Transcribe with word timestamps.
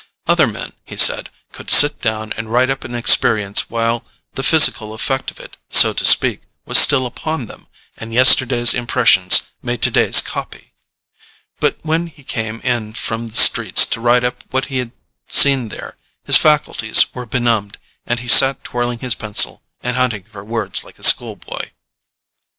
Other 0.25 0.47
men, 0.47 0.73
he 0.83 0.97
said, 0.97 1.29
could 1.51 1.69
sit 1.69 2.01
down 2.01 2.33
and 2.33 2.51
write 2.51 2.71
up 2.71 2.83
an 2.83 2.95
experience 2.95 3.69
while 3.69 4.03
the 4.33 4.41
physical 4.41 4.95
effect 4.95 5.29
of 5.29 5.39
it, 5.39 5.57
so 5.69 5.93
to 5.93 6.03
speak, 6.03 6.41
was 6.65 6.79
still 6.79 7.05
upon 7.05 7.45
them, 7.45 7.67
and 7.99 8.11
yesterday's 8.11 8.73
impressions 8.73 9.43
made 9.61 9.83
to 9.83 9.91
day's 9.91 10.19
"copy." 10.19 10.73
But 11.59 11.77
when 11.83 12.07
he 12.07 12.23
came 12.23 12.61
in 12.61 12.93
from 12.93 13.27
the 13.27 13.37
streets 13.37 13.85
to 13.93 14.01
write 14.01 14.23
up 14.23 14.43
what 14.49 14.65
he 14.73 14.79
had 14.79 14.91
seen 15.27 15.69
there, 15.69 15.97
his 16.23 16.35
faculties 16.35 17.13
were 17.13 17.27
benumbed, 17.27 17.77
and 18.07 18.21
he 18.21 18.27
sat 18.27 18.63
twirling 18.63 18.97
his 19.05 19.13
pencil 19.13 19.61
and 19.81 19.97
hunting 19.97 20.23
for 20.23 20.43
words 20.43 20.83
like 20.83 20.97
a 20.97 21.03
schoolboy. 21.03 21.69